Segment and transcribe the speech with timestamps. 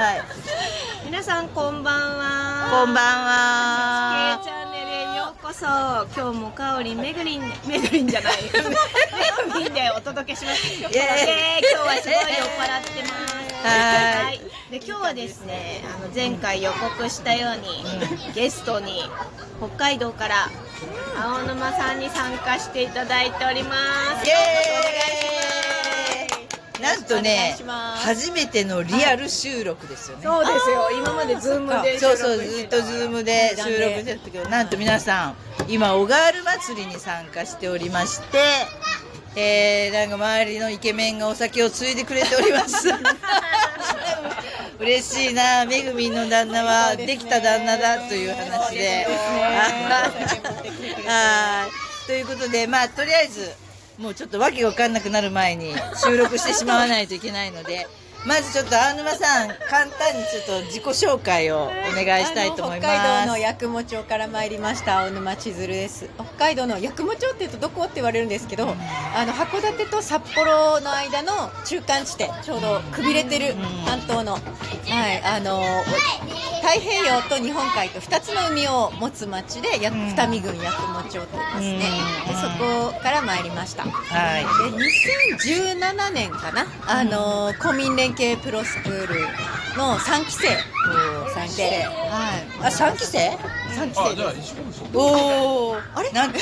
[0.00, 0.22] はい。
[1.04, 2.70] 皆さんこんばんは。
[2.70, 4.40] こんばんケは。
[4.40, 5.66] イチャンネルへようこそ。
[6.16, 8.32] 今日もかおりんめぐりんめぐりんじゃない。
[8.44, 10.72] めぐりんでお届けします。
[10.80, 11.02] 今日は
[12.00, 13.08] すごい酔っ払ってま
[13.60, 13.66] す。
[13.66, 14.40] はい。
[14.70, 17.84] で今日はですねあの前回予告したように、
[18.32, 19.02] ゲストに
[19.58, 20.48] 北海道から
[21.22, 23.74] 青沼さんに参加していただいておりま
[24.18, 24.26] す。
[24.26, 25.19] イエーイ
[26.80, 27.56] なんとね
[27.96, 30.90] 初めてのリアル収録ですよね、そうですよ。
[30.98, 35.36] 今までズームでそうそうずっとズームで収録してたけどなんと皆さん
[35.68, 38.38] 今小川る祭りに参加しておりまして
[39.36, 42.88] えー、なんか周りのイケメンがお酒をついでくれております。
[44.80, 45.64] 嬉しいな。
[45.66, 49.06] めぐみんの旦那はできた旦那だという話で。
[51.06, 52.06] はい。
[52.06, 53.52] ということでまあとりあえず
[54.00, 57.86] もうちょっとわけが分かんなくなる前に収録してしまわないといけないので
[58.26, 62.88] まずちょっと青沼さん簡単にちょっと自己紹介をお願いしたいと思います。
[62.88, 66.08] 北海道の八雲町から参りました青沼千鶴です。
[66.16, 71.32] 北海道の八雲町っていうとどこって言われるんですけど、あの函館と札幌の間の
[71.64, 73.54] 中間地点ちょうどくびれてる
[73.86, 74.42] 半島の、はい
[75.24, 75.62] あの
[76.60, 80.08] 太平洋と日本海と2つの海を持つ町でやん。
[80.10, 81.78] 二見郡八雲町と言いますね、
[82.28, 83.84] でそこから参りました。
[83.84, 84.44] はい。
[84.70, 84.76] で
[85.78, 89.20] 2017年かな、あの公民連携プロスクール
[89.76, 90.48] の3期生
[91.30, 91.62] 3期生。
[91.62, 92.42] はい。
[92.60, 94.54] あ3期生？3期生です。
[94.94, 95.76] おお
[96.12, 96.38] なんと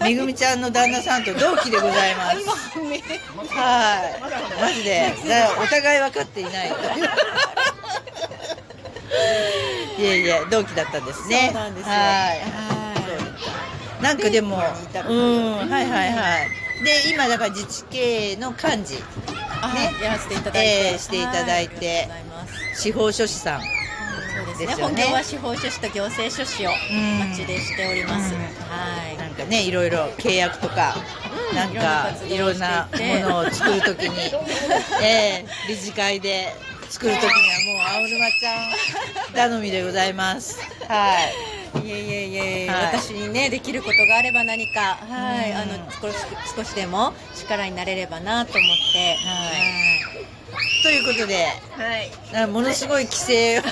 [0.00, 2.38] めぐみちゃんの旦那さんと同期でございます。
[3.50, 4.20] はい。
[4.60, 6.68] マジでだお互い分かっていない。
[9.98, 11.50] いえいえ同期だったんですね。
[11.52, 11.92] そうなんですよ。
[11.92, 12.00] はい。
[12.00, 12.36] は
[14.00, 14.02] い。
[14.02, 14.64] なんかでもう方
[15.10, 15.68] ん。
[15.68, 19.02] はいはいはいで今だから自治系の幹事
[19.62, 22.08] あねやらせていただいて、えーしていただいて。
[22.74, 23.60] 司法書士さん。
[23.60, 24.82] ですね。
[24.82, 26.74] 本業は司法書士と行政書士をん。
[27.30, 28.40] 町でしております、うん。
[28.40, 29.16] はい。
[29.16, 30.94] なんかねいろいろ契約とか、
[31.50, 31.56] うん。
[31.56, 32.88] なんかいろんな
[33.22, 34.32] ものを作るときに、
[35.02, 36.54] ええ理事会で
[36.88, 40.58] 作るときにはもう青沼ちゃん頼みでございます。
[40.86, 41.57] はい。
[41.84, 42.36] いえいえい
[42.66, 43.00] えはい。
[43.00, 45.56] 私にねできることがあれば何かはい、うん。
[45.56, 46.16] あの少し
[46.56, 49.16] 少しでも力になれればなと思って。
[49.16, 50.38] はい。
[50.82, 51.46] ということで、
[51.76, 52.46] はい。
[52.46, 53.62] ものすごい規制を。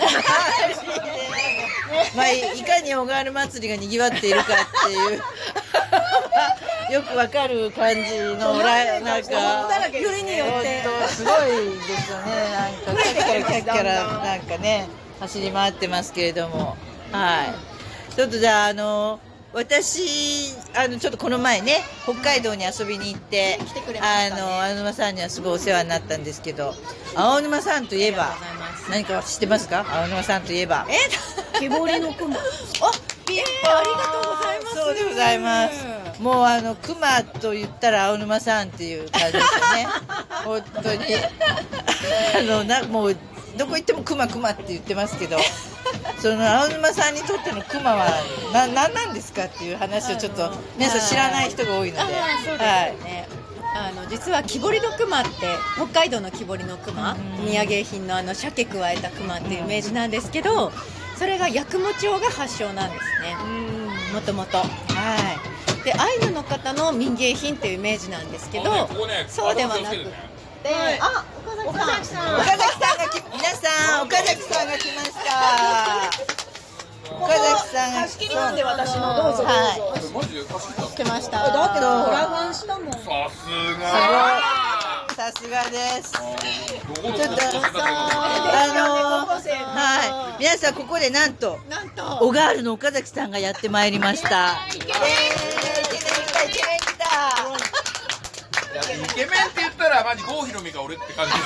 [2.14, 4.46] まあ、いかに小川原祭りが賑わっているかっ
[4.86, 5.22] ていう。
[6.92, 10.84] よくわかる感じのラなんかよりによって。
[11.08, 11.46] すごい
[11.86, 12.32] ですよね。
[12.86, 14.88] なんかキャッキャラキャッキャラなんかね
[15.20, 16.76] 走り回ってますけれども。
[17.12, 17.75] はい
[18.16, 19.20] ちょっとじゃああの
[19.52, 24.42] 私あのちょっとこの前ね北海道に遊びに行って、来てくれましたね。
[24.42, 26.74] あの青沼さんにはすごいお世話になったんですけど
[27.14, 28.34] 青沼さんといえば
[28.90, 29.84] 何か知ってますか？
[29.88, 30.86] 青沼さんといえば。
[30.88, 30.94] え？
[31.58, 32.36] 木彫りの雲。
[32.36, 32.40] あ
[33.28, 34.76] えー、ありがとうございます。
[34.76, 36.22] そうでございます。
[36.22, 39.88] もうあの熊と言ったら青沼さんっていう感じですよね。
[40.44, 41.04] 本当に。
[41.14, 43.16] あのなもう
[43.58, 45.38] どこ行っても熊熊って言ってますけど。
[46.18, 48.06] その青沼さんにとっての熊は
[48.52, 52.08] な何なんですかっていう話をちょっと皆さん知らない人が多いので、あー
[52.44, 52.64] そうで
[52.98, 53.28] すよね、
[53.74, 55.30] あの実は木彫りの熊って
[55.76, 60.72] 北海道の木彫りの熊、うん土産品のあの鮭加えた熊っていうイメージなんですけど
[61.16, 63.36] それが八雲町が発祥なんですね。
[64.12, 65.84] もともとはい。
[65.84, 68.88] でアイヌの方の民芸品っていうイメージなんですけど、
[69.28, 70.06] そうではなくて、
[71.00, 71.24] あ
[71.66, 72.34] 岡崎さん。
[72.36, 74.66] 岡崎さんがき皆さん岡崎さん。
[74.68, 75.20] が来ました。
[77.18, 79.38] 岡崎さんが貸し切りなんで私のどうぞ。
[79.38, 80.96] どうぞはい。
[80.96, 81.90] 来ましただってそう。
[82.06, 82.92] ドラゴンしたもん。
[82.92, 83.06] さす
[83.80, 83.84] が。
[85.14, 85.70] さすが。
[85.70, 86.12] です。
[86.12, 87.14] ちょっ
[87.72, 87.86] とあ
[88.74, 92.02] のー、はい、皆さんここでなんとなんと。
[92.20, 94.28] 小ガールの岡崎さんがやってまいりました。
[94.28, 94.92] イエーイイケメン
[95.84, 96.72] 来たイケメン来た。
[96.72, 96.75] いや
[98.76, 98.80] イ
[99.14, 101.38] ケメンって言ったらマジ郷ひろみか俺って感じで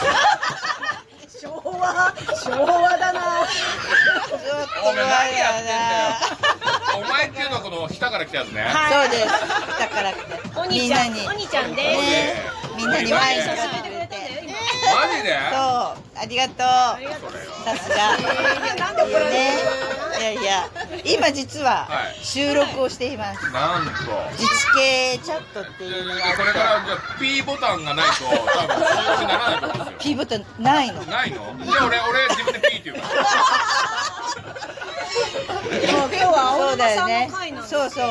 [1.29, 2.15] すよ昭和
[2.45, 3.47] 昭和だな
[4.85, 6.11] お前何やってんだだ
[6.93, 9.27] よお前っていうのはこの下から来たやつねそうです。
[9.79, 10.13] だから
[10.57, 12.37] お兄みんなにちゃんお兄ちゃんですね
[12.77, 14.35] みんなに前に前に出してくれ進めてくれたんだて。
[14.35, 14.61] よ今
[14.97, 15.29] マジで？
[15.51, 16.59] そうありがとう。
[17.65, 17.97] さすが。
[18.77, 19.90] なんで怒られるね。
[20.21, 20.69] いやいや
[21.05, 22.25] 今実ははい。
[22.25, 23.51] 収録をしています。
[23.51, 23.91] なんと。
[24.33, 26.37] 自治系チャットっていうのがあって。
[26.37, 29.95] それからじゃあ P ボタンがないと多分収録にならないと思うんですよ。
[30.01, 31.03] P ボタンないの？
[31.05, 31.37] ないの？
[31.65, 33.25] じゃあ俺俺自分で P って言うから
[35.11, 37.67] もう今日はそう青だよね沼さんの回なん。
[37.67, 38.05] そうそう。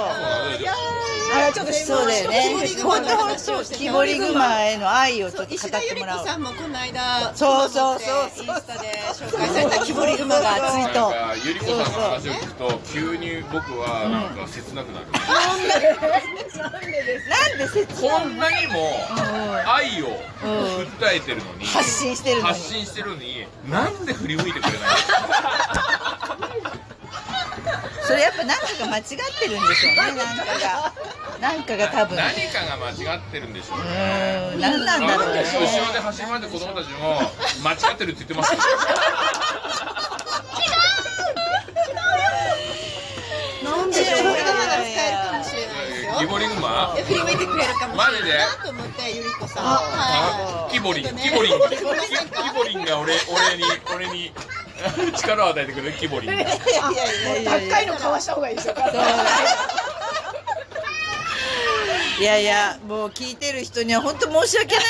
[1.32, 2.56] あれちょっとそうだよね。
[2.82, 6.26] 本当本当木彫り熊への愛をちょっと語石田ゆり子ってもらおう。
[6.26, 8.30] さんもこの間そうそうそう。
[8.44, 11.12] インスタで紹介された木彫り馬が熱いと。
[11.12, 15.20] なんかゆり子さんの話を聞くと急に僕はなんか切なくなる、な
[17.56, 18.74] んで切こんなにも
[19.68, 20.08] 愛を
[20.42, 21.54] 訴えてるの？
[21.54, 22.54] に発信してるのに。
[22.56, 24.80] 発信してるのになんで振り向いてくれない
[28.10, 30.90] それやっぱ何かが間違ってるんでしょうねなんかが。
[31.40, 32.18] なんかが多分。
[32.18, 33.90] 何かが間違ってるんでしょううね。
[34.54, 34.60] ーん。
[34.60, 35.44] 何なんだろうね。
[35.44, 37.22] 後ろで走り回って子供たちも
[37.64, 38.60] 間違ってるって言ってますよ。
[43.64, 48.30] なんで木彫り馬が使えるかもしれないですよギボリグマ振り向いてくれるかもしれマジで？
[48.34, 49.64] ないなと思ってゆり子さん。
[49.66, 51.04] あはキボリン。
[51.04, 51.30] ちょっとね。
[51.30, 51.60] キボリン。
[51.70, 53.64] キキボリンさんかボリンが俺俺に
[53.94, 54.34] 俺に
[55.18, 58.76] 力を与えてくれるキボリンいやいやいやいや高いの買わした方がいいですよ
[62.20, 64.86] いやいやもう聞いてる人には本当申し訳ない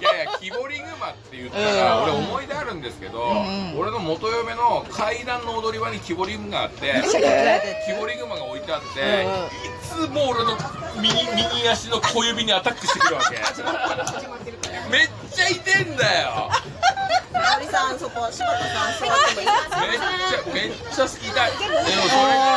[0.00, 2.02] いやいや木彫り熊って言ったらうん。
[2.04, 7.02] 俺思い出あるんですけど、ん俺の元嫁の階段の踊り場に木彫り熊があって
[7.86, 9.26] 木彫り熊が置いてあって、
[9.66, 10.56] いつも俺の
[11.00, 13.36] 右右足の小指にアタックしてくるわけ。
[14.90, 16.50] めっちゃ痛いんだよ。
[17.32, 21.50] 森さんそこ柴田さん座ってもいいめっちゃめっちゃ痛い。
[21.58, 22.49] でもそれが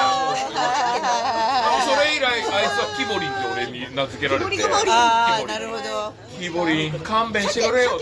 [2.83, 4.51] は木彫りって俺に名付けられて。
[4.51, 6.13] 木彫りああなるほど。
[6.39, 7.99] 木彫り勘弁してくれよ。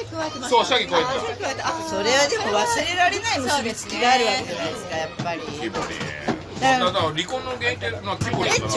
[0.50, 1.04] そう鮭咥え
[1.36, 5.42] てたあそれはでも忘れられない結びつきがあるわけじゃないですかやっぱり。
[5.42, 5.72] 木彫り
[6.60, 6.92] だから。
[7.01, 8.68] 離婚の原因の木彫りだな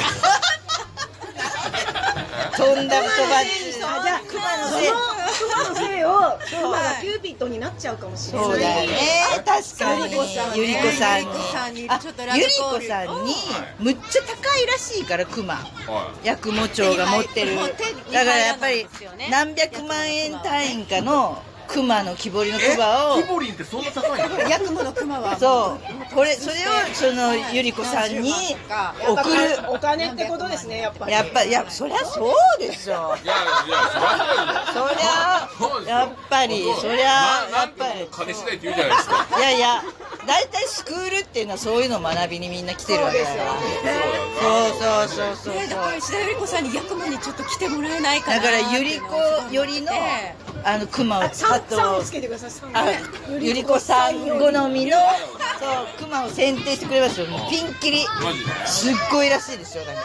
[2.57, 4.89] とんだとばっちりあじゃあ熊のせい。
[4.91, 5.14] 熊
[5.69, 6.05] のせい。
[6.05, 8.47] を熊がキューピッドになっちゃうかもしれない。
[8.47, 8.97] そうだよね。
[9.45, 10.03] 確かに。
[10.03, 10.61] ゆり子さんに。
[10.61, 10.81] ゆり子
[12.87, 13.35] さんに
[13.79, 15.55] むっちゃ高いらしいから熊。
[15.55, 17.57] は八雲町が持ってる。
[17.57, 17.75] だか
[18.13, 18.87] らやっぱり
[19.31, 23.19] 何百万円単位かの熊の木彫りのい熊を。
[23.19, 24.49] え木彫りってそんな高いの？
[24.49, 25.37] ヤクモのクマは。
[25.37, 25.79] そ
[26.11, 26.15] う。
[26.15, 26.59] これそれを
[26.95, 28.33] そのゆり子さんに
[29.07, 29.71] 送る。
[29.71, 31.13] お金ってことですねやっぱり。
[31.13, 33.17] やっぱいやそりゃそうでしょ。
[33.23, 33.37] いやい
[33.69, 33.77] や
[34.73, 39.39] そりゃそりゃやっぱりそりゃななんてもう金次第って言うじゃないですか。
[39.39, 39.83] いやいや
[40.27, 43.45] 大体スクールっていうのはそういうのを学びにみんな来てるわけだから。
[44.41, 49.17] そうそうそうそうねだから石田ゆり子さんにヤクモにちょっっと来てもらえないかなだからゆり子
[49.53, 49.93] よりの
[50.65, 54.97] あの熊をさとんさんをつけてくださいゆり子さん好みの
[55.61, 57.27] そう熊を選定してくれますよ。
[57.51, 57.99] ピンキリ。
[58.67, 60.03] すっごいらしいですよなんか。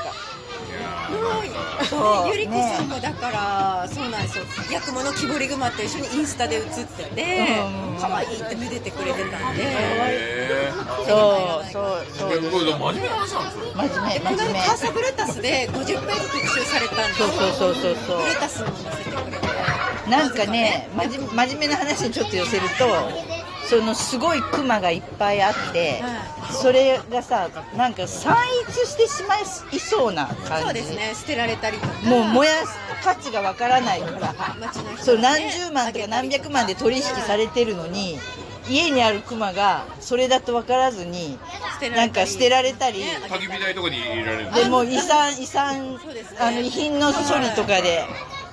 [1.89, 2.29] そう。
[2.29, 4.43] ゆり子さんもだから、そうなんですよ。
[4.71, 7.47] ヤクモの木彫り熊と一緒にインスタで写ってて
[7.93, 7.99] うん。
[7.99, 9.63] 可愛いってめでてくれてたんで。
[9.63, 10.71] へ
[11.07, 11.71] そう。
[11.71, 12.41] そうそう。
[12.41, 14.59] 真面目な話なんですよ真面目この真面目。
[14.59, 18.17] カーサブレタスで50ページ特集されたんですそうそうそうそうそう。
[18.21, 19.49] ブレタスにも載せてくれて
[20.09, 22.85] なんかね真面真面目な話にちょっと寄せると
[23.67, 26.01] そのすごいクマがいっぱいあって
[26.51, 28.35] それがさなんか散
[28.67, 29.45] 逸してしまい
[29.79, 30.63] そうな感じ。
[30.63, 31.93] そうですね捨てられたりとか。
[32.01, 32.73] もう燃やす
[33.03, 34.35] 価値がわからないから。
[34.97, 38.17] そう何十万とか何百万で取引されてるのに
[38.67, 41.37] 家にあるクマがそれだと分からずに
[41.73, 41.95] 捨てられたり。
[41.97, 42.99] なんか捨てられたり。
[43.01, 44.53] ね焚き火台とかに入れられる。
[44.53, 45.99] でもう遺産遺産
[46.39, 48.03] あの遺品の処理とかで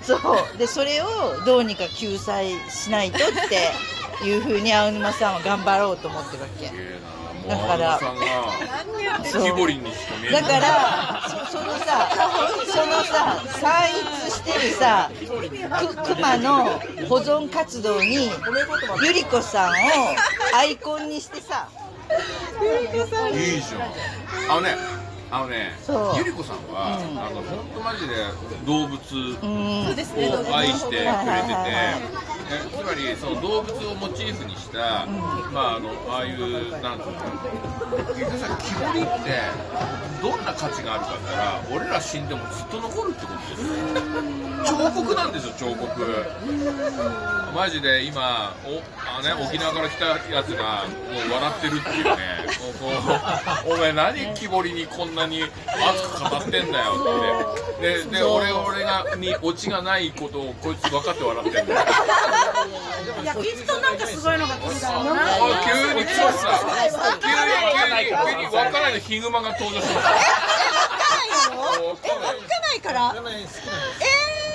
[0.02, 0.58] そう。
[0.58, 1.06] でそれを
[1.44, 6.70] どうにか救済しないとっていうふうに青沼さんは頑張ろうと思ってるわけ。
[7.49, 10.42] だかららさんがそう木彫りにしか見えない。
[10.42, 12.09] だからそそのさ
[12.66, 15.11] そのさ散逸してるさ
[15.78, 16.64] く熊の
[17.09, 18.30] 保存活動に
[19.04, 19.75] ゆり子さんを
[20.56, 21.68] アイコンにしてさ。
[23.32, 24.52] いいじゃん。
[24.52, 24.76] あのね
[25.30, 25.73] あのね
[26.16, 27.18] ゆり子さんは、うん。
[27.18, 28.14] あの本当マジで
[28.64, 35.06] 動物を愛してくれてて、つまりその動物をモチーフにした、
[35.52, 37.23] まああのああいうなんていうの
[38.14, 39.40] 結局さ木彫りって
[40.23, 43.66] どんな価値があるかって言ったら俺ら死んでもずっと残るってことですよ
[44.64, 46.26] 彫刻なんですよ彫刻。
[47.54, 52.10] マジで今おあの、ね、沖縄から来たやつがもう笑ってるっていうね。
[52.60, 52.90] もうこ
[53.70, 55.50] うお前何木彫りにこんなに熱
[56.08, 56.92] く語ってんだよ
[57.78, 58.04] って。
[58.04, 61.80] でで俺俺がにオチがないことをこいつ分かって笑ってんだよ。
[63.22, 65.22] いやきっとなんかすごいのが来るだろうな。
[65.22, 65.26] あ
[65.64, 66.48] 急に来ました
[67.20, 68.96] 急に急に急に分からない。
[68.96, 70.10] のヒグマが登場しました。
[71.50, 73.14] 分かんないかないから。
[73.14, 73.46] えー、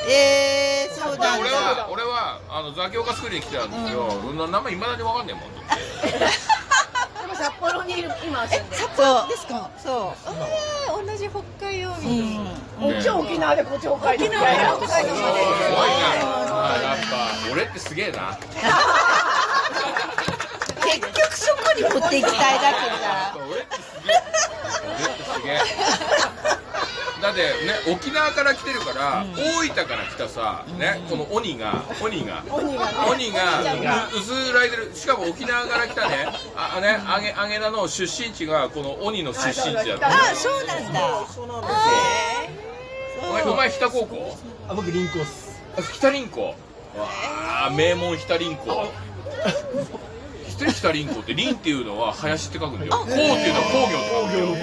[0.01, 9.69] そうなん俺だは俺はあのザキオカスクールに来てたんですよ、な名前いまだに分かんねえもんでも 札幌にいる今住んでるそうですか？
[9.81, 12.47] そえー同じ北海道う、う民ん、
[12.79, 14.55] こっちは沖縄でこっちは北海道沖縄で
[14.85, 18.37] 北海道いなあやっぱ俺ってすげえな
[20.83, 21.13] 結局
[21.63, 24.21] こに持っていきたいだけじゃん俺ってすげえ。
[24.83, 25.59] 俺ってすげえ
[27.21, 32.97] だってね沖縄から来てるから、大分から来たさ、ね、この鬼が鬼が鬼がね。
[33.11, 34.91] 鬼がう薄らいでる。
[34.95, 36.27] しかも沖縄から来たね。
[36.55, 40.07] ああねあげあげなの出身地がこの鬼の出身地だった。
[40.07, 41.27] あそうなんだ。
[41.27, 41.73] そうなんです
[43.29, 44.37] お前お前日田高校？
[44.67, 45.61] あ僕リンコっす。
[45.77, 46.55] あ日田林校わ
[47.67, 48.91] あ名門日田林校
[50.49, 52.91] 知ってる日田林校って林っていうのは林って書くんだよ。
[52.91, 53.99] 工っていうのは工業
[54.53, 54.61] って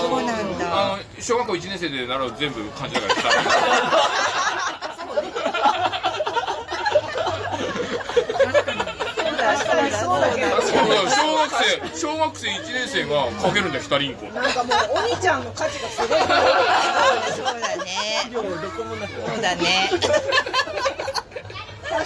[0.00, 0.39] 書くんだよ
[0.72, 3.14] あの小学校1年生で習う全部漢字だから。
[9.90, 10.62] そうだけど。
[10.62, 18.30] そうだよ小学生小学生1年生が書けるんだよ日田林校なんかもうお兄ちゃんの価値がすごいそうだね。
[18.30, 18.44] そう
[19.42, 19.90] だね。
[19.90, 20.00] 確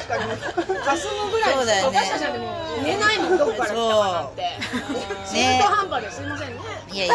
[0.09, 0.23] かに。
[0.81, 1.99] かすむぐらいそうだよね。
[1.99, 2.47] 私たちはでも
[2.83, 4.59] 見えないもんどこから来たかなって
[5.29, 6.11] 中途半端で。
[6.11, 6.55] すいませんね
[6.95, 7.15] いやいや。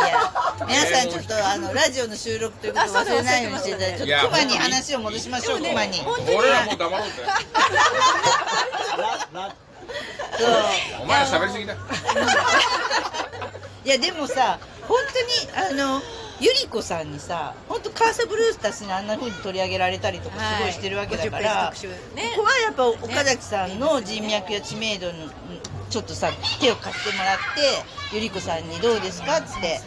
[0.67, 5.59] 皆さんちょっとあのラジオの収録ということを忘れないようにしていただいてちょっとクマに話を戻しましょう。
[5.59, 7.13] クマにそう俺らもう黙ろうぜ
[11.01, 11.75] お前ら喋りすぎだ。
[13.85, 14.97] いやでもさ本
[15.55, 16.01] 当にあの
[16.41, 22.33] ゆり子さんにさ本当カーサブルースたちにあんな風に取り上げられたりとかすごいしてるわけだから、50ページ特集ね。
[22.35, 25.29] ここはやっぱ岡崎さんの人脈や知名度に
[25.89, 26.29] ちょっとさ
[26.61, 29.39] 手を貸してもらってゆり子さんにどうですか？
[29.39, 29.79] っつって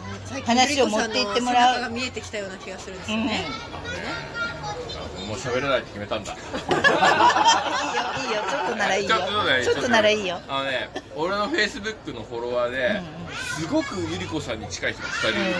[0.45, 1.81] 話を持っていってもらう。
[1.81, 3.45] が見えてきたような気がするんですよね、ね
[5.27, 6.33] もう喋れないって決めたんだ。
[6.33, 6.43] いいよ
[8.29, 9.15] いいよちょっとならいいよ。
[9.15, 10.39] ちょっとねちょっとならいいよ。
[10.49, 13.01] あのね俺のフェイスブックのフォロワーで、
[13.57, 15.53] すごくゆり子さんに近い人が2人いる、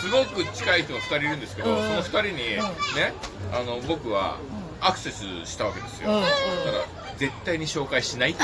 [0.00, 2.36] すごく近い人が2人いるんですけど、その2人に、
[2.96, 3.12] ね
[3.52, 4.38] あの僕は
[4.80, 6.16] アクセスしたわけですよ、うん。
[6.16, 6.22] うん。
[6.22, 6.84] だから
[7.18, 8.34] 絶対に紹介しない。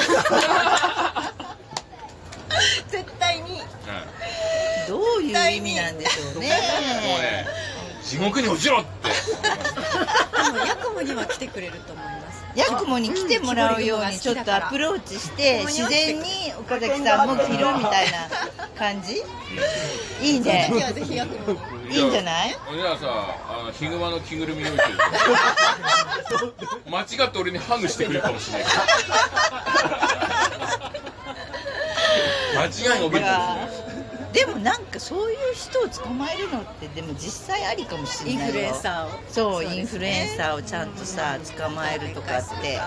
[2.89, 3.61] 絶対に。
[3.61, 3.67] うん。
[4.89, 6.49] どういう意味なんでしょうね
[7.03, 7.47] もうね
[8.03, 9.11] 地獄に落ちろって。
[10.45, 12.18] でもヤクモには来てくれると思います
[12.55, 16.25] ヤクモに来てもらうようにちょっとアプローチして自然に
[16.59, 18.29] 岡崎さんも着るみたいな
[18.77, 19.23] 感じ？
[20.23, 20.69] いいね。
[21.91, 22.51] いいんじゃない？
[22.51, 24.93] じゃあさあのヒグマの着ぐるみを置いてる。
[26.91, 28.69] 間違って俺にハグしてくれるかもしれない
[32.57, 33.11] 間違いの
[34.33, 38.49] でもなんかそういう人を捕まえるのってでも実際ありかもしれないよ。
[38.49, 39.11] インフルエンサーを。
[39.29, 39.81] そうですね。
[39.81, 42.79] インフルエンサーをちゃんとさ捕まえるとかって。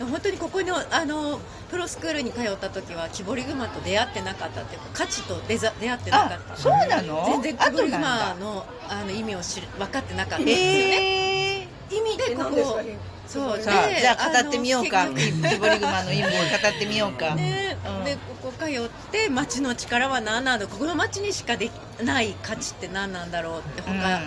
[0.00, 0.08] うん。
[0.10, 1.40] 本当にここのあの
[1.70, 6.56] プロスクールに通った時は木彫り熊と出会ってなかったっていうか価値と出ざ出会ってなかあった。
[6.56, 7.24] そうなの？
[7.26, 10.42] 全然木彫り熊のあの意味を知る分かってなかった。
[10.42, 12.82] んですよね、え意味でここ何ですか
[13.26, 15.06] そうじゃあ語ってみようか。
[15.08, 16.36] 木結彫り熊の意味を語
[16.76, 18.04] ってみようか、ねうん。
[18.04, 24.20] でここ通って町の力は何なんだここの町にしかできない価値って何なんだろうって他、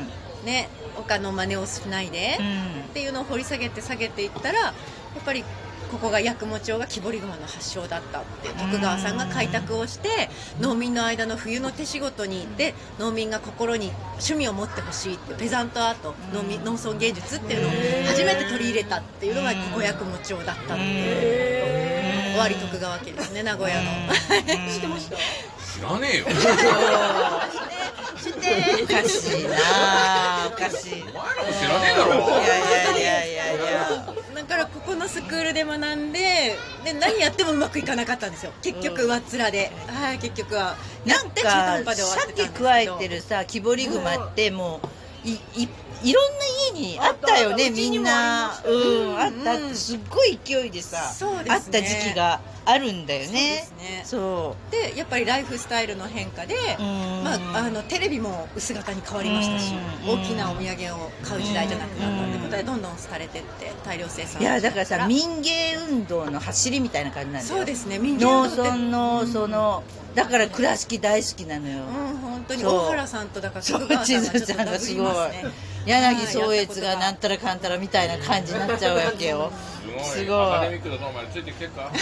[0.45, 2.81] ね他の真似をしないで、うん。
[2.81, 4.73] っていうのを掘り下げて下げていったらや
[5.19, 5.43] っぱり
[5.91, 10.29] ここが八雲町が木彫り熊の発祥だったって徳川さんが開拓をして
[10.59, 17.71] 農民の間の冬の手仕事にで農民が心に趣味を持ってほしいっていうペザントアート農民農村芸術っていうのを
[18.07, 23.83] 初めて取り入れたっていうのがここ八雲町だったっていう終わり徳川家ですね名古屋の。
[24.71, 25.17] 知ってました？
[25.17, 26.25] 知らねえよ。
[26.27, 26.63] おかしいな
[28.83, 29.45] おかしい
[30.77, 32.11] いお前らも知らねえだろ。
[32.29, 34.13] やいやいやいやいや。
[34.35, 38.51] だからここのスクールで学んでで何やってもうまくいかなかったんですよ。
[38.61, 40.77] 結局上っ面で、はい結局は。
[41.05, 41.49] やなんか
[41.85, 42.47] 端で終わってたんですけど。
[42.47, 45.33] 鮭加えてるさ木彫り熊ってもうい
[45.63, 45.69] い
[46.03, 46.45] いろんな
[46.77, 48.59] 家にあったよねみんな。
[48.65, 49.57] うんあった。
[49.75, 53.67] すっごい勢いでさあった時期があるんだよね。
[54.03, 57.23] そうでやっぱりライフスタイルの変化で、うん。
[57.23, 59.73] まあ、あのテレビも薄型に変わりましたし
[60.05, 60.19] うん。
[60.21, 62.51] 大きなお土産を買う時代じゃなくなったってことうん。
[62.51, 67.57] でどんどん廃れてって大量生産ういやだからさみ民芸運動の走りみたいな感じなんだよ。
[67.57, 69.83] そうですね民芸農村のその
[70.15, 71.83] だから倉敷大好きなのよ。
[71.83, 75.45] うん本当に大原さんとだから徳川さんがちょっとダブりすごいますね
[75.85, 79.51] 柳宗悦がなんたらかんたらみたいな感じになっちゃうわけよ。
[80.03, 80.25] すごい。
[80.25, 81.89] いアカデミックだぞお前ついてきてっか？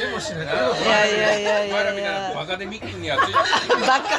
[0.00, 0.46] でもしない。
[0.46, 3.36] いやいやいやいやいやバカデミックにはついてき
[3.80, 4.18] てバカ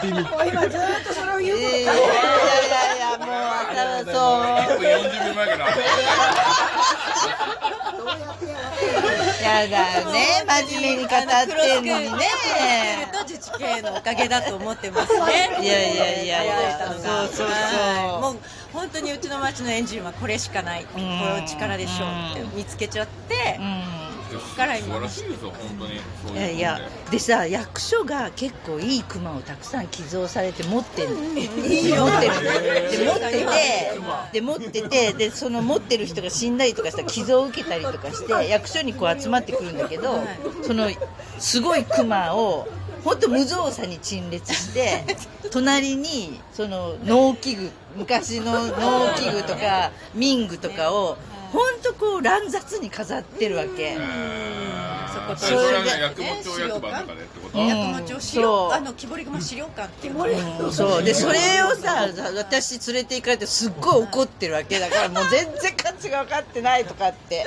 [0.00, 0.22] で今
[0.68, 3.28] ずーっとそれを言ういやいやいやいやもう。
[3.28, 4.42] 1分そう。
[4.82, 5.66] 40秒前から
[9.42, 10.44] やだよね。
[10.68, 11.24] 真面目に語って
[11.80, 12.28] んのにね
[13.38, 15.58] と自治系のおかげだと思ってますね。
[15.62, 18.36] いやいやいやいやそうそうそうはいもう
[18.72, 26.80] 本当にうちの町のエンジンはこれしかないこの力でしょうって見つけちゃってうそこから素晴今らしいですよ本当にそういうんいやいや
[27.10, 31.42] でさ役所が結構いい熊をたくさん寄贈されて持ってる持ってる
[32.90, 40.22] で持っててで持っててでその持ってる人が死んだりとかしたら寄贈を受けたりとかして役所にこう集まってくるんだけど
[40.62, 40.88] その
[41.38, 42.68] すごい熊を
[43.08, 45.02] 本当無造作に陳列して
[45.50, 51.16] 隣にその農機具昔の農機具とか民具とかを
[51.50, 53.96] 本当こう乱雑に飾ってるわけ。
[55.36, 60.10] そことそれで薬物町役場とかでってこと、うん八雲町資料あの木彫り熊資料館って
[60.72, 62.06] そうでそれをさ
[62.36, 67.44] 私連れて行かれてすっごい怒ってるわけだからもう全然価値が分かってないとかって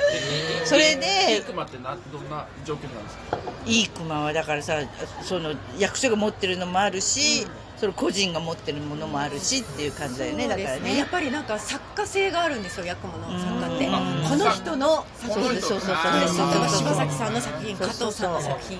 [0.64, 4.74] それでクマってなどんな条件なんですかいい熊はだからさ
[5.22, 7.46] その役所が持ってるのもあるし、
[7.82, 10.46] その個人が持ってるものもあるしっていう感じだよね。
[10.46, 10.96] だからね。
[10.96, 13.86] やっぱりなんか作家性があるんですよ八雲の作家って。
[13.86, 13.92] うん。
[14.28, 15.60] この人の作品。
[15.60, 18.78] そうそうそう柴崎さんの作品加藤さんの作品。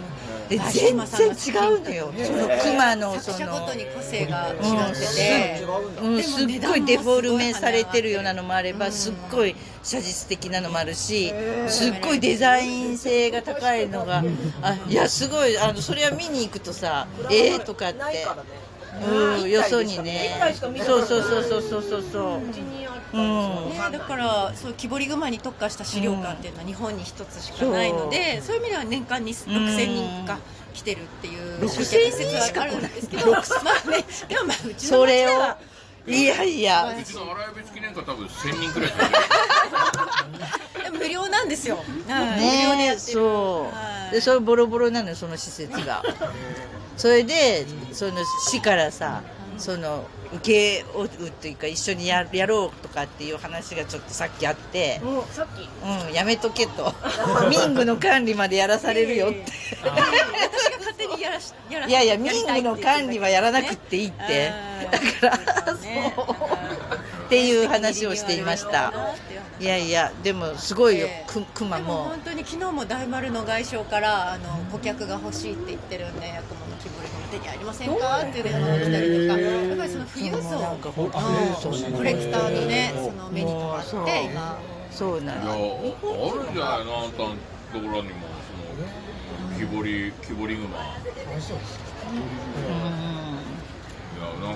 [0.49, 2.13] で大全然違うのよ。
[2.25, 4.57] その熊のそ作者ごのとに個性が違っ
[4.95, 5.67] てて。
[6.01, 11.35] うん、すっごいデフォルメされてるようなのもあれば、すっごい写実的なのもあるし、
[11.67, 14.23] すっごいデザイン性が高いのが、
[14.63, 15.59] あいやすごい。
[15.59, 18.27] あのそれは見に行くとさええー、とかって、
[19.01, 20.39] うん、よそにね。
[20.85, 22.39] そうそうそうそうそうそうそうう。
[22.39, 22.51] ん
[23.71, 28.57] ね、だからそう木彫り熊に特化した資料館っていうのは日本に一つしかないので、そう。
[28.57, 30.39] いう意味では年間に6000人が
[30.75, 31.75] 来てるっていう6000
[32.13, 33.41] 説はあるんですけど、まあ
[33.91, 35.59] ね、でもまあうちのそれを町では
[36.07, 36.97] いやいや。
[36.99, 38.91] うちの荒谷別記念館多分1000人くらい
[40.85, 41.77] でも無料なんですよ。
[41.77, 42.99] はい無料でやねってる。
[42.99, 43.21] そ
[43.73, 43.75] う。
[43.75, 44.15] はい。
[44.15, 46.03] でそれボロボロなのよその施設が
[46.97, 48.13] それでその
[48.49, 49.23] 市からさ
[49.59, 55.69] その受け負うっていうか一緒にややろうとかっていう話がちょっとさっきあってさっき？
[56.09, 56.95] うんやめとけと。
[57.51, 59.45] 民具の管理までやらされるよって。
[59.83, 64.53] 勝手にやらしやらいやいやり民具の管理はやらなくっていいって。
[64.91, 65.87] だだからそう。
[67.27, 68.93] っていう話をしていました。
[69.61, 71.07] いやいやでもすごいよ。
[71.09, 76.72] ええく熊でもも本当に昨日も大丸の外商からあの顧客が欲しいって言ってるんでヤクモの木彫りが
[77.33, 78.23] 手にありませんか？
[78.23, 78.39] って？
[78.39, 80.49] いう電話が来たりとかやっぱりその富裕層
[81.97, 84.59] コレクターのねその目に留まって今。
[84.93, 85.55] そうないやのあ
[86.45, 87.37] るんじゃないのあんたのと
[87.73, 88.61] ころにもその
[89.59, 90.85] 木彫り木彫り熊な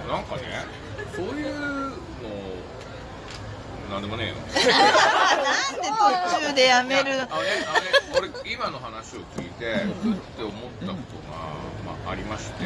[0.06, 0.42] なんかね
[1.14, 1.86] そういうの
[3.90, 4.35] なんでもねえよ。
[6.37, 7.29] 途中でやめるあれあれ
[8.18, 10.94] 俺今の話を聞いてふって思ったことが、
[11.85, 12.64] まあ、ありまして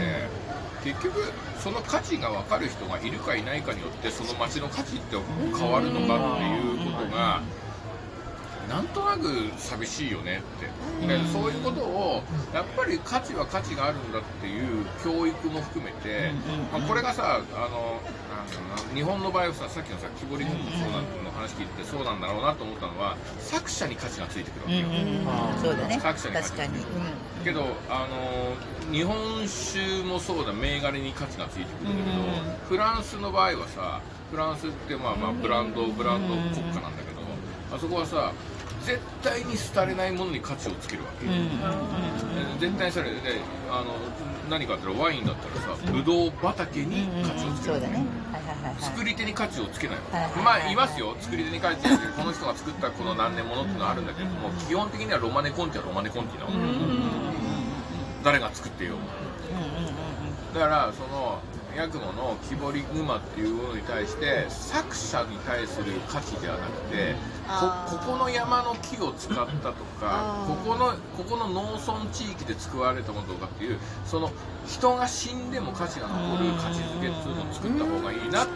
[0.85, 5.17] 結局その価値が分かる人がいるかいないかによってその街の価値って
[5.59, 7.43] 変わるのかっていうことが
[8.71, 9.27] なんとなく
[9.59, 10.71] 寂しいよねって。
[11.07, 12.23] でそういうことを
[12.55, 16.31] やっぱり価値は価値があるんだっていう教育も含めて、
[16.73, 18.01] まあ、これがさあの
[18.95, 24.89] 日本の場合はささっきのさ木彫り君もそうなんの話聞いてそうなんだろうなと思ったのは作者に価値がついてくるわうんけよ。
[24.89, 25.63] うん。
[25.63, 26.01] そうだね。
[26.01, 26.85] 作者に確かに、
[27.45, 32.31] けどあの日本酒もそうだ銘柄に価値がついてくるんだけど、うん
[32.71, 37.21] フランスの場合はさフランスってまあまあブランドブランド国家なんだけど、
[37.75, 38.33] あそこはさ
[38.85, 41.33] 絶対に廃れないものに価値をつけるわけ、うん。
[41.33, 41.51] うんうん
[42.61, 43.41] 絶対にそれで
[43.71, 43.97] あの
[44.51, 48.05] 何かあったらワインだったらさブドウ畑にうん価値をつけるわけ、そうだね。
[48.33, 48.83] はいはいはいはい。
[48.83, 51.17] 作り手に価値をつけない、はいはいはいまあいますよ。
[51.21, 56.59] 作り手に価値をつけてこの人が作ったこの何年ものっていうのはあるんだけれども基本的にはロマネコンティはロマネコンティなわけ、
[58.25, 59.03] 誰が作ってようも。
[60.53, 61.41] だからその
[61.77, 67.15] ヤクモの木彫り熊っていうものに対して作者に対する価値ではなくて
[67.91, 74.31] こここの山の木を使ったとかここのここの農村地域で作られたものとかっていうその
[74.67, 78.53] 人が死んでも価値が残る価値づけっていうのを作った方がいいなって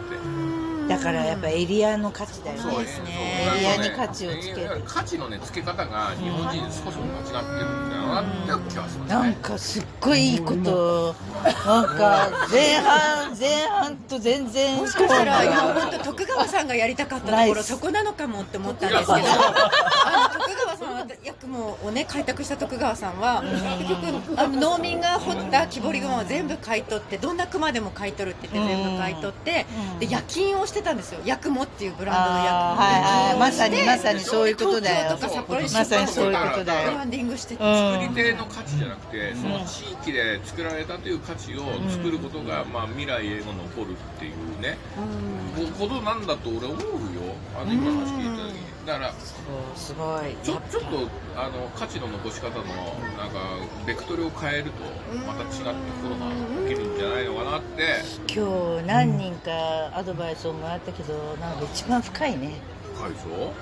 [0.87, 2.61] だからやっぱエリアの価値だよね。
[2.61, 3.09] そうですね。
[3.57, 4.81] エリアに価値をつける。
[4.85, 11.15] 価値のね付け方が日本人少し間違ってるんだよなって気はしますねなんかすっごいいいこと。
[11.43, 19.13] なんか前半前半と全然もしかしたらいや本当徳川さんがやりたかったところそこなのかもって思ったんですけど。
[19.15, 19.19] あ
[20.37, 29.65] の徳川さんは役もをね開拓した徳川さんは結局あの農民が掘った木彫り熊を全部買い取ってどんな熊でも買い取るって言って全部買い取って
[29.99, 31.21] で夜勤をしてたんですよ。
[31.23, 32.81] ヤクモっていうブランドのヤクモ。
[32.81, 33.39] はいはい。
[33.39, 35.17] まさにまさにそういうことだよ。
[35.17, 36.91] まさにそういうことだよ。
[36.91, 37.93] ブランディングしてて、うん。
[37.93, 44.77] 作り手の価値じゃなくて、その地域で作られたという価値を作ることが、まあ、未来へも残るっていうね、
[45.55, 46.79] こことなんだと俺思うよ。
[47.55, 49.11] あの今の話聞いた時にだから。
[49.11, 50.35] そうすごい。
[50.43, 52.63] ちょちょっとあの価値の残し方の
[53.17, 53.39] なんか
[53.85, 54.71] ベクトルを変えると
[55.25, 56.31] また違ったことが
[56.67, 58.01] 起きるんじゃないのかなって。
[58.27, 59.51] 今日何人か
[59.97, 62.55] アドバイスをもらったけどなんか一番深いね。
[62.95, 63.53] 深いでしょ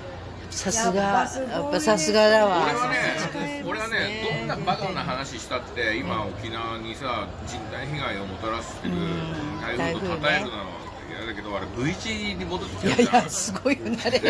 [0.50, 1.02] さすが。
[1.02, 2.64] やっぱさすがだわ。
[2.64, 9.60] 俺はね、俺はね、どんなバカな話したって、今、沖縄にさ、人体被害をもたらしてるうん。
[9.60, 10.83] 台風と台風ね叩えるなの嫌
[11.26, 13.30] だけど、あれ、V 字に戻っていきたじゃんやいや。
[13.30, 14.20] すごいよねあれ。
[14.20, 14.28] 名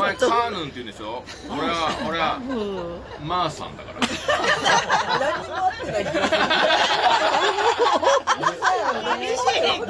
[0.00, 2.40] 前カーヌンって言うんでしょ俺は、俺は、
[3.20, 3.26] うん。
[3.26, 4.06] マーさんだから。
[9.18, 9.60] 厳しい。
[9.66, 9.80] ね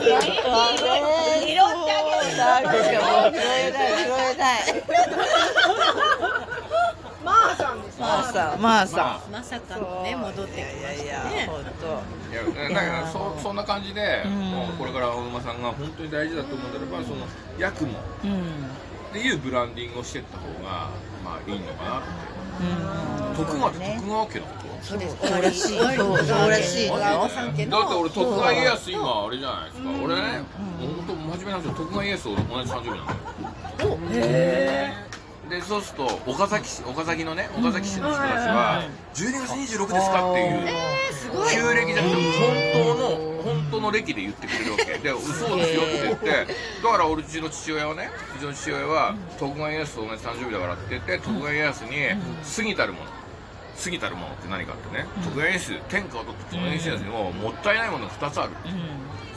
[1.46, 2.36] 拾ってあげる。
[2.36, 4.60] なんかもう拾えない拾えない
[7.26, 8.00] マーさんです。
[8.00, 8.86] まあさまあ。
[8.86, 11.40] さまさかのね戻ってきまいやいしたね。
[11.40, 11.86] や本当。
[12.32, 14.32] いやだからそそんな感じで、うん。
[14.50, 17.26] もうこれから大沼さんが本当に大事だと思うんだればその
[17.58, 18.42] ヤクモっうん。
[19.12, 20.90] ていうブランディングをしていった方が
[21.24, 22.08] まあいいのかなって。
[22.60, 23.36] うん。
[23.36, 24.66] 徳川ってね徳川家のこと？
[24.86, 25.16] そうです。
[25.20, 25.78] そうらしい。
[25.96, 26.88] そうそうらしい。
[26.88, 29.90] だって俺徳川家康今あれじゃないですか。
[29.90, 30.22] 俺ね
[30.78, 33.12] もう本当真面目なんですよ徳川家康と同じ誕生日なんだ
[33.84, 34.94] よ
[35.48, 38.82] でそうすると岡崎市岡崎のね岡崎市の人たちは
[39.14, 40.66] 12月26ですかっていう
[41.50, 42.22] 旧暦じゃなくて
[42.74, 44.84] 本当の本当の暦で言ってくれるわけ。
[44.98, 51.90] で嘘ですよって言ってだから俺うちの父親はねうちの父親は徳川家康と同じ誕生日だからって言って徳川家康に
[52.56, 53.06] 過ぎたるもの。
[53.76, 55.06] 過ぎたるものって何かってね。
[55.22, 58.52] 徳川家康天下を取った徳川家康にももったいないものが2つある。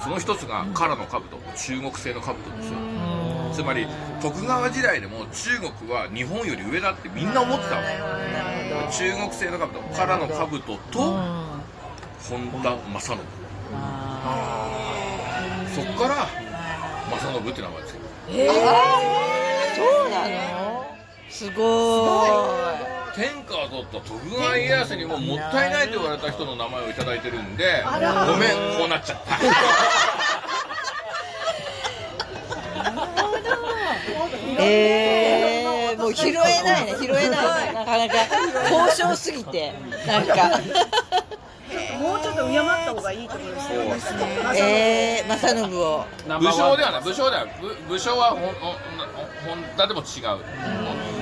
[0.02, 1.22] その一つが唐の兜
[1.56, 2.80] 中国製の兜ですよ
[3.54, 3.88] つまり
[4.22, 7.90] 徳川時代でも中国は日本より上だってみんな思ってたわけ。
[8.92, 10.60] 中国製の兜唐の兜
[10.92, 11.00] と
[12.30, 13.20] 本田正信。
[15.76, 16.28] そっから
[17.12, 18.06] 正信って名前ですけど
[19.76, 20.86] そうなの？
[21.30, 21.62] すご
[22.86, 23.16] い。
[23.16, 29.36] 天下を取った徳川家康にももったいないと言われた人の名前をいただいてるんでごめんこうなっちゃった
[34.60, 38.16] えー、もう拾えないね拾えないねなかなか。
[38.70, 39.74] 交渉すぎて
[40.06, 40.60] なんか。
[42.00, 43.82] もうちょっと敬った方がいいところですよ。
[44.56, 46.06] えー、正信を。
[46.40, 48.76] 武将ではない武将では武武将はほんほん
[49.46, 50.06] 本田でも違う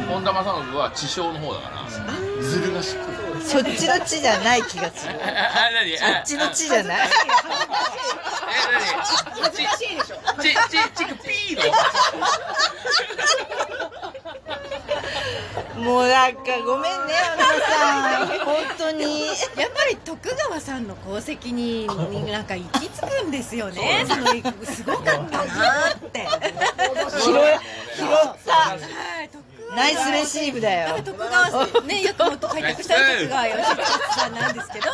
[0.07, 5.13] 本田正信は知将の方だからずる賢いそっちの地じゃない気がする。
[5.19, 5.97] え あ何？
[5.97, 7.07] そっちの地じゃない。
[7.07, 7.11] え
[8.71, 8.85] 何？
[9.43, 10.15] 恥ずかしいでしょ。
[10.41, 10.55] ちち
[10.95, 11.57] ちくピー
[15.77, 15.83] の。
[15.83, 17.45] もうなんかごめんねアナ
[18.25, 18.39] さん。
[18.39, 19.27] 本当に。
[19.27, 19.35] やっ
[19.71, 21.87] ぱり徳川さんの功績に
[22.31, 24.05] なんか行き着くんですよね。
[24.07, 24.25] その
[24.65, 26.27] すごかったなって。
[27.21, 27.59] 拾え
[27.95, 28.07] 拾っ
[28.45, 28.53] た。
[28.53, 28.77] は
[29.75, 30.97] ナイスレシーブだよ。
[31.03, 34.85] 徳川さんね、ヤクモと開拓した徳川義時さんなんですけど。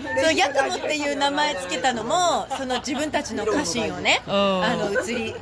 [0.00, 4.32] そのヤクモっていう名前つけたのもその自分たちの家臣をね、うん。
[4.64, 5.34] あの移り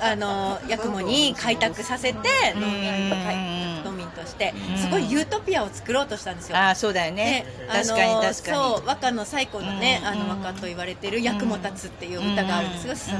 [0.00, 2.18] あのヤクモに開拓させて
[2.54, 6.56] 農民とうん農民としてすごいユートピアを作ろうとしたんですよ。
[6.56, 7.44] ああそうだよね。
[7.68, 8.32] 確かに確かに。
[8.32, 13.18] そう和歌の最古のね、うんあの和歌と言われてる「八雲立つ」っていう歌があるんですが、うんその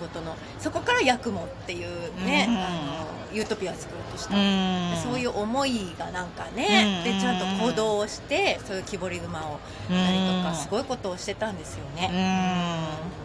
[0.00, 0.34] ことの。
[0.58, 1.88] そこから「八雲」っていう
[2.24, 2.56] ね、うん。
[2.56, 4.96] あのユートピアを作ろうとした、うん。
[5.02, 7.12] そういう思いがなんかね、うん。
[7.12, 10.42] でちゃんと行動をしてそういう木彫り熊をやりとうん。
[10.42, 12.08] かすごいことをしてたんですようね。
[12.08, 13.22] ん。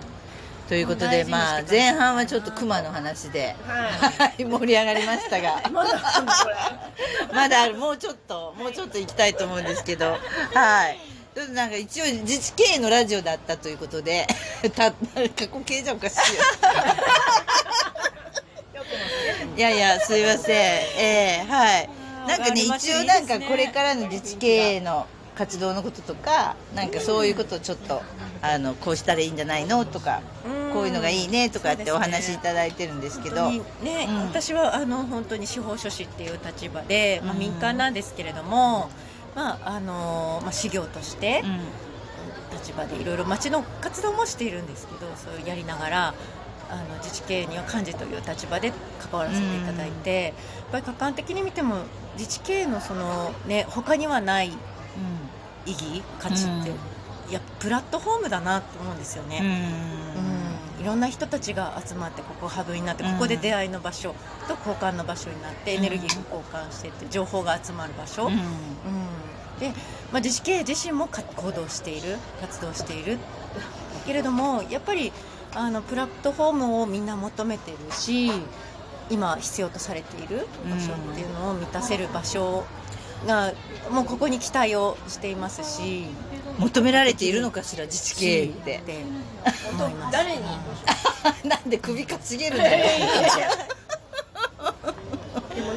[0.68, 5.62] ということでまあ前半はちょっと熊の話で、はい、 盛り上がりましたが。
[5.72, 6.00] まだ
[7.34, 7.76] まだある。
[7.76, 10.18] もうちょっともうちょっと行きたいと思うんですけど。
[10.54, 11.00] はい。
[11.36, 14.26] ちょっとなんか一応自治経営のラジオだったということで
[14.76, 14.96] た過
[15.38, 16.42] 去形じゃおかしいよ
[19.56, 20.56] いやいやすいません。
[20.56, 21.90] ええはい。
[22.28, 28.02] なんかね一応なんかこれからの自治経営の活動のこととかなんかそういうことをちょっと
[28.42, 30.74] あのこうしたらいいんじゃないのとかうん。
[30.74, 33.50] こういうのがいいねとかってお話いただいてるんですけど。
[33.50, 33.62] ね、
[34.10, 34.16] うん。
[34.26, 37.40] 私はあの本当に司法書士っていう立場で、まあ、うん。
[37.40, 38.90] 民間なんですけれども、
[39.36, 41.60] まああのまあ、事業としてうん。
[42.58, 46.14] 立場でいろいろ町の活動もしているんですけどそうやりながら
[46.68, 54.66] あの自治経営には幹事という立場で関わらせていただいて、やっぱり客観的に見ても自治経営のその、ね、他にはない
[55.66, 56.78] 意義価値って、うん。
[57.30, 59.46] いやプラットフォームだなと思うんですよね。
[60.16, 60.22] うん。
[60.22, 60.76] うん。
[60.78, 68.82] いろんな人たちが集まってここハブになってここで出会いの場所と交換の場所になってエネルギーが交換してって情報が集まる場所、うん。
[68.84, 69.42] うん。
[69.58, 69.74] で、
[70.10, 73.26] まあ、自治経営自身もか行動している活動している。
[74.04, 75.14] けれどもやっぱり
[75.58, 78.32] あのプラットフォームをみんな求めてるし
[79.10, 82.64] 今必要とされている場所っていうのを満たせる場所
[83.26, 83.54] が
[83.90, 86.06] もうここに期待をしていますし
[86.60, 88.78] 求められているのかしら自治経営って。
[88.78, 89.04] って
[89.72, 90.44] 思います誰に
[91.50, 92.86] なんで首かしげるんだよ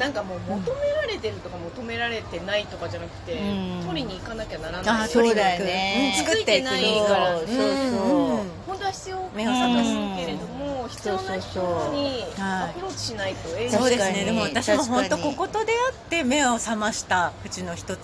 [0.01, 3.87] なんかもう求められてるとか求められてないとかじゃなくて、うん。
[3.87, 5.09] 取りに行かなきゃならあない。
[5.09, 6.15] そうだよね。
[6.17, 7.39] うん作っていく作ってないから。
[7.39, 11.61] そうそうそう本当は必要目を覚ますけれども必要な人
[11.93, 14.25] にはいアプローチしないと営業そうですね。
[14.25, 18.01] でも私も本当ここと出会って目を覚ましたうちの一つ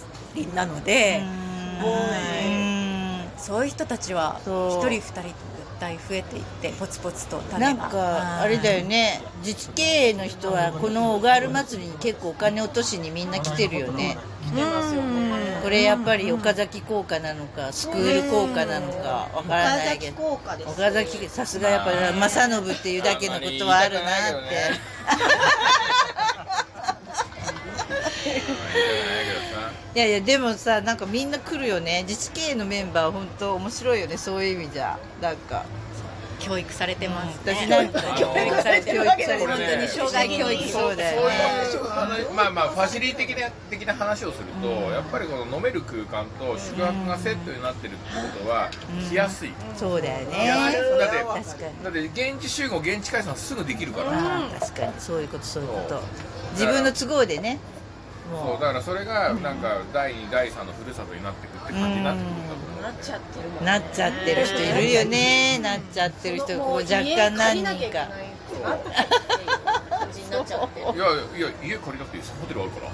[0.54, 1.46] なので、うん。
[3.38, 5.32] そういう人たちは一人二人と絶
[5.78, 24.96] 対増えていってポツポツと種なんかあれだよね自治経営の人はこの小川祭りに結構お金落としにみんな来てるよね来てますよねこれやっぱり岡崎効果なのかスクール効果なのかわからないけど崎効果です岡崎さすがやっぱり正信っていうだけのことはあるなって
[29.94, 29.98] い。
[29.98, 32.04] やいやでもさなんかみんな来るよね。
[32.06, 34.16] 自治経営のメンバー本当面白いよね。
[34.16, 34.98] そういう意味じゃ。
[35.20, 35.64] なんか。
[36.38, 41.32] 教育されてます、私なんか教育されてるわけで教育本当に障害教育そうだよね。
[41.72, 47.98] そういう話まあまあファシリティ的な的な話をすると、やっぱりこの飲める空間と宿泊がセットになってるって
[48.38, 48.70] ことは
[49.10, 50.80] 来やすい、そうだよ来やすい。
[50.82, 51.84] ねだって確かに。
[51.84, 54.92] だって現地集合現地解散すぐできるから、ああ確かに。
[54.98, 55.88] そういうことそういうこと。
[55.88, 56.00] そう。
[56.52, 57.54] 自分の都合でね。
[57.54, 57.75] も
[58.30, 62.82] そうだからそれがなんか第2第3のふるさとになってくって感じになってくるんだと思うんだよね。
[62.82, 65.58] なっちゃってるもんうなっちゃってる人いるよね。
[65.60, 68.08] なっちゃってる人がこう若干何人か。
[69.88, 72.34] 感じになっちゃってるいやいや家借りなくていいです。
[72.40, 72.90] ホテルあるから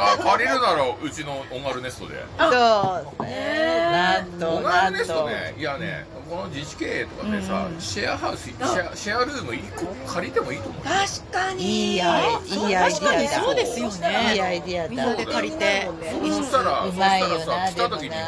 [0.00, 2.24] あ借りるならうちのオガルネストで。
[2.38, 3.88] そうね。
[3.92, 5.28] なんとオガルネストと。
[5.28, 10.82] ねいやねこの自治経営とかでさ、シェアハウスシェアシェアルーム1個借りてもいいと思う。
[10.82, 11.94] 確かに。
[11.94, 12.22] いいアイ
[12.68, 14.34] いいア確かにィアだそうですよね。
[14.34, 14.88] いいアイディアだ。
[14.88, 15.86] みんなで借りて。
[15.86, 18.20] そうしたらうまいよなそしたらさ来た時にほら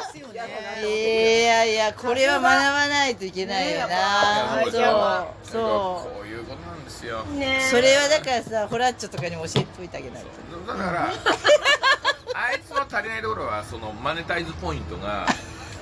[0.36, 4.70] いやいやこれは学ばないといけないよな、そう
[5.44, 5.58] そ
[6.10, 7.24] こういうことなんですよ
[7.70, 10.72] それはだからさホラッチョとかにも教えておいてあげないと。
[10.72, 11.08] だから
[12.34, 15.26] あいつの足りないところはそのマネタイズポイントが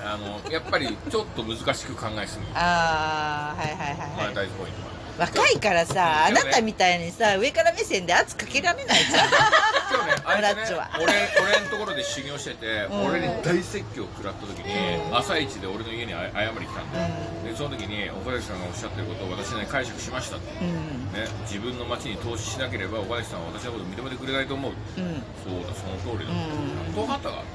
[0.05, 2.53] あのやっぱりちょっと難しく考えすぎる。
[2.55, 4.29] ああはいはいマはいはい。
[4.29, 9.29] ネタイズポイントが若いからさあなたみたいにさ上から目線で圧かけられないじゃん。
[9.95, 10.23] 今日ね。
[10.25, 10.91] あいつねブラッチョは。
[10.97, 14.75] 俺俺のところで修行してて、俺に大説教を食らった時に、
[15.13, 21.13] 朝一で俺の家にあ謝りに来たんだよ、でその時に岡崎さんがおっしゃってることを私ね解釈しましたって、うん。
[21.13, 25.23] ね、自分の町に投資しなければ岡崎さんは私のことを認めてくれないと思う、うん。
[25.45, 26.93] そうだその通りだ、うん。
[26.93, 27.47] 分かったかって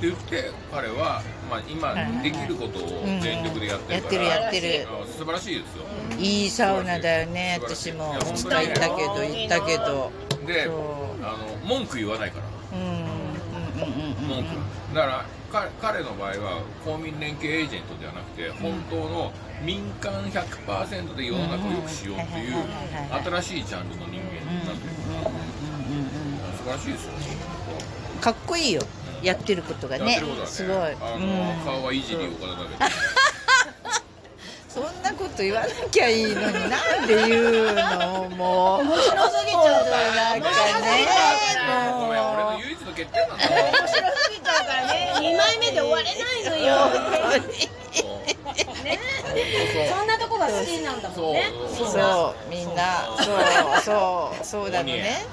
[0.00, 4.88] 言って彼は、まあ、今できることを全力でやってるから、やってるやってる。
[4.88, 5.84] あ素晴らしいですよ。
[6.18, 10.12] いいサウナだよね私もいや本2当に日行ったけど行ったけど。
[10.46, 12.44] であの文句言わないから。
[12.76, 19.32] 文句だからか彼の場合は公民連携エージェントではなくて本当の
[19.62, 22.54] 民間100%で世の中を良くしようという
[23.42, 24.94] 新しいジャンルの人間になってる。
[26.56, 27.12] 素晴らしいですよ。
[28.20, 28.82] かっこいいよ
[29.22, 30.22] やってることがねね。
[30.46, 31.64] すごい、あの、うん。
[31.64, 33.06] 顔はいじり岡田だけど
[34.68, 38.82] そんなこと言わなきゃいいのになんで言うのもう。
[38.82, 40.52] 面白すぎちゃうなんかね。
[41.98, 43.44] ごめん俺のもう唯一の欠点なんだ。
[43.46, 46.90] よ面白すぎちゃうからね2枚目で終われないのよ。
[48.84, 48.98] ね。
[49.96, 51.50] そんなとこが好きなんだもそうんね。
[51.74, 51.88] そう。
[51.88, 52.50] そう。
[52.50, 53.06] みんな。
[53.18, 53.36] そう。
[53.82, 54.44] そう。
[54.44, 55.24] そうだのね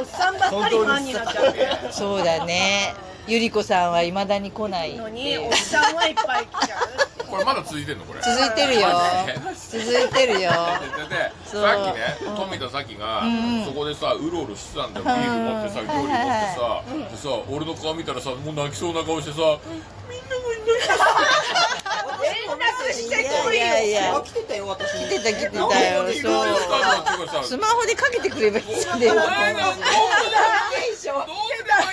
[0.00, 1.68] おっさんばっかりファンになっちゃって。
[1.92, 2.94] そうだね。
[3.26, 6.78] ゆり子さんはいまだに来ないのにおっさんはいっぱい来ちゃう。
[7.30, 8.20] これまだ続いてんのこれ。
[8.20, 8.88] 続いてるよ。
[9.54, 10.50] 続いてるよ。
[10.50, 10.82] さっ
[11.92, 13.64] きね富田咲がん。
[13.64, 15.04] そこでさうろうろしてたんだよ。
[15.04, 16.12] ビール持ってさ料理持って
[16.56, 16.82] さ。
[17.10, 19.38] でさ俺の顔見たらさもう泣きそうな顔してさ
[22.22, 24.22] 連絡してこいいよやいや。
[24.24, 24.92] 来てたよ私。
[24.92, 25.64] 来てた来てたよ。
[27.32, 27.44] そう。
[27.44, 28.68] スマホでかけてくればいいん。
[28.68, 31.24] だよお前がどうすれば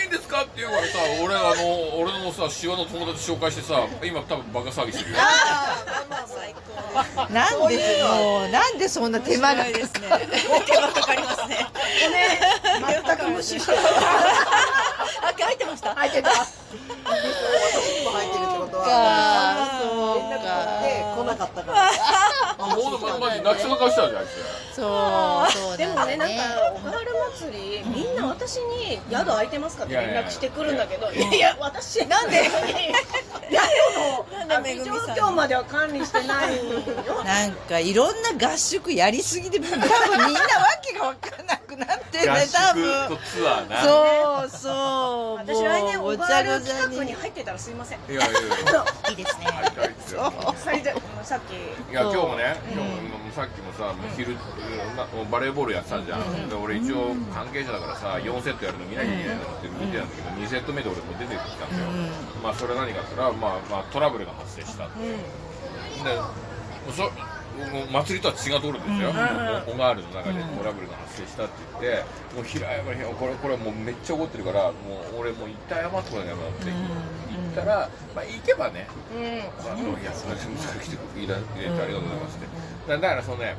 [0.02, 0.44] いいんですか？
[0.44, 5.18] って言うからさ俺あの俺のさシワの友達紹介してさ今多分バカ騒ぎしてるよ。
[7.30, 9.88] なんでもうなんでそんな手間がかかる？
[9.88, 10.00] 手
[10.80, 11.68] 間かかりますね。
[13.06, 13.74] 全く無視して。
[13.74, 15.96] あ書いてました。
[15.96, 16.30] 入ってた。
[16.30, 16.40] 私
[18.00, 18.80] にも入ってるってことか。
[18.90, 19.77] は
[20.16, 21.92] 連絡が来て来なかかったから
[22.58, 24.82] あもうマジ泣きそうな顔したじゃんあいつそ
[25.48, 25.86] うそうで。
[25.88, 26.44] もねなんねか
[26.74, 27.08] おはる
[27.40, 32.44] 祭りみんな私に宿空いてますかって連絡してくるんだけどいやいや私なんで。
[34.48, 35.56] 宿の状況まで。
[35.58, 40.48] は管理してないよなんかいろんな合宿やりすぎて多分みんなわ
[40.82, 44.70] けが分かんなくなってね多宿分とツアーなそうそ
[45.36, 49.26] う私来年おばある企画にに入ってたらすいませんいやいいで。
[49.26, 49.46] すね
[49.98, 50.22] 入っ
[50.54, 51.54] た入ったよ最初さっき
[51.92, 52.90] いや今日もね、今日
[53.26, 54.40] もさっきもさ、昼な
[55.30, 61.90] バレーボールやってたじゃん、で俺一応関係者だからさ4セットやるの見なきゃいけないのって見てたんだけど、2セット目で俺も出てきたんだよ、
[62.42, 64.92] まあそれは何かって言ったら、トラブルが発生した、で
[66.16, 66.24] も
[66.90, 66.94] う。
[66.94, 67.12] そ
[67.92, 69.14] 祭りとは違うところですよ、オ
[69.78, 72.04] ガールの中でトラブルが発生したって言って、
[72.36, 79.24] もう平山にこれこれもうめっちゃ怒ってるからもう俺もう一回謝ってこなきゃなって言ったら、まあ行けばねうん。
[79.72, 80.46] あのいや、それ来
[80.90, 82.48] てくれてありがとうございますって。
[82.88, 83.56] だだからそのね、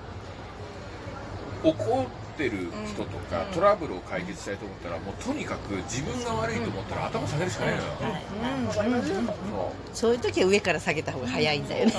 [1.65, 2.07] 怒っ
[2.37, 9.73] てる人とか、トラブルを解決したいと思ったら、もうとにかく自分が悪いと思ったら頭下げるしかないのよ。
[9.93, 10.13] そう。
[10.15, 11.93] いう時は上から下げた方が早いんだよね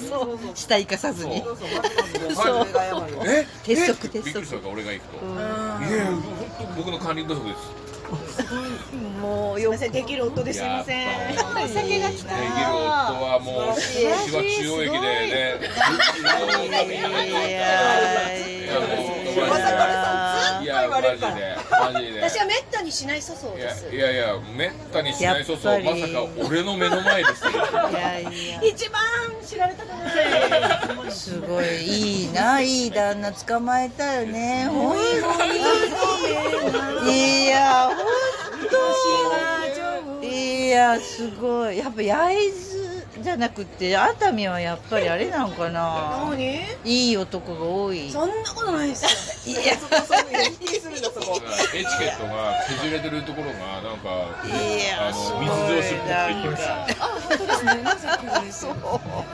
[0.00, 0.38] そう。
[0.54, 1.42] 下生かさずに。
[1.42, 1.68] そうそう
[3.26, 3.46] え？
[3.64, 5.24] 鉄則鉄則俺が行くと。
[5.24, 5.28] い
[5.96, 6.10] や
[6.76, 7.58] 僕の管理不足です。
[9.20, 11.02] もうよすいませんできる夫ですいません。
[11.02, 12.36] やっぱもう酒が来た。
[12.36, 15.06] できる夫はもう、私は中央駅でね、
[16.66, 18.78] いやいや
[19.46, 21.38] まさかれさんずっと言われるから。
[21.38, 22.20] いやマジで、マジで。
[22.28, 23.94] 私はめったにしない粗相いやです。
[23.94, 26.12] いやいや、めったにしない粗相、まやっぱり。
[26.12, 27.50] さか俺の目の前でする。
[27.50, 27.54] い
[27.94, 28.24] やい。
[28.24, 28.30] や
[28.62, 29.00] 一番
[29.46, 31.12] 知られたくない。
[31.12, 31.64] すごい。
[31.84, 34.66] いいないい旦那捕まえたよね。
[34.68, 35.42] ほいほ
[37.10, 37.96] いいやほん
[40.20, 41.78] といやすごい。
[41.78, 42.77] やっぱ焼津
[43.22, 46.24] じゃなくて熱海はやっぱりあれなのかな。
[46.30, 46.60] 何？
[46.84, 48.10] いい男が多い。
[48.10, 49.56] そんなことないですよ。
[49.62, 49.74] いや。
[50.60, 51.40] 否定するんだそこ。
[51.74, 54.08] エチケットが削れてるところがなんか
[54.46, 54.48] い
[54.86, 56.96] やあの水上出国って言ってましたなんか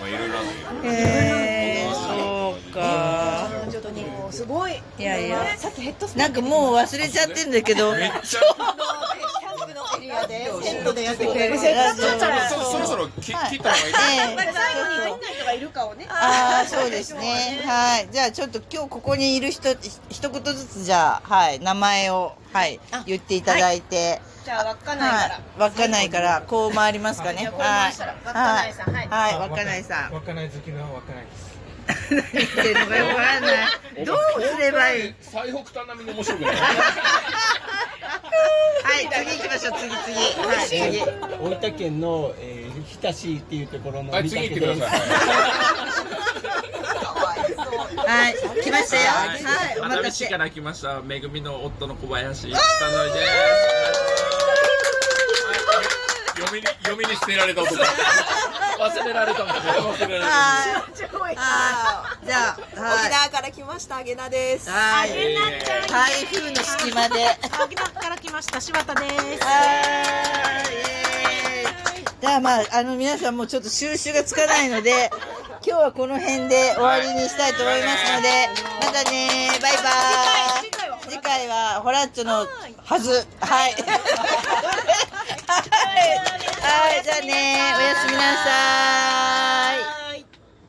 [0.00, 3.48] まあいろいろあるへえそうか。
[3.70, 4.82] ちょっとにもうすごい。
[4.98, 5.56] いやいや。
[5.56, 7.92] さっきヘッドスなんかもう忘れちゃってんだけど。
[7.92, 8.40] めっちゃ
[10.14, 11.58] キャンプのエリアでセットでやってくれる。
[11.58, 13.58] せっかくだからそそろそろ切った方がい。
[13.58, 13.62] い。
[13.62, 16.06] 最後にどんな人がいるかをね。
[16.08, 17.62] ああそうですね。
[17.64, 18.08] はい。
[18.10, 19.68] じゃあちょっと今日ここにいる人
[20.08, 24.20] 一言ずつじゃあはい名前をはい言っていただいて。
[24.44, 25.30] じゃあ稚内はい。
[25.30, 27.46] から稚内からこう回りますかね。
[27.46, 27.92] はい。
[28.28, 29.48] はい。
[29.48, 30.12] 稚内さん。
[30.12, 31.54] 稚内好きの稚内です。
[31.88, 34.04] 何言ってるのかよくわかんない。
[34.04, 35.14] どうすればいい？
[35.20, 36.54] 最北端並みに面白くない？
[36.54, 36.62] は
[39.00, 41.00] い次行きましょう次次はい次。
[41.40, 44.90] 大分県の、えー、日田市っていうところのはい三次行ってくだ宅です。
[44.90, 45.24] さ
[47.66, 49.02] いはい来ましたよ。
[49.02, 51.00] はいお待たせから来ました。
[51.00, 52.58] めぐみの夫の小林久典
[53.14, 53.30] です。
[56.36, 57.76] 嫁に嫁に捨てられた男
[58.88, 59.60] 忘れられたもんね。
[59.60, 60.26] 忘れられた。
[60.26, 60.66] は
[61.32, 64.70] いはいじゃあ沖はい縄から来ましたあげなです。
[64.70, 65.10] はい。
[65.10, 65.86] えなちゃん。
[65.88, 67.26] 台風の隙間で。
[67.62, 69.14] 沖縄から来ました柴田です。
[69.44, 69.52] は
[70.70, 71.70] いイエー
[72.00, 72.04] イ。
[72.20, 75.10] じゃあまああの皆さんもちょっと収集がつかないので
[75.66, 78.48] 今日はこの辺で終わりにしたいと思いますので
[78.86, 79.82] またねバイバイ。
[80.64, 80.83] 次回は
[81.14, 82.44] 次回はホラッチョの
[82.82, 83.10] はず。
[83.12, 83.24] はい。
[83.38, 83.72] はい。
[86.60, 87.04] はい。
[87.04, 87.74] じゃあね。
[87.78, 89.93] おやすみなさい